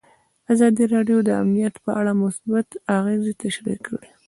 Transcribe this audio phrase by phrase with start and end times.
[0.53, 2.67] ازادي راډیو د امنیت په اړه مثبت
[2.97, 4.09] اغېزې تشریح کړي.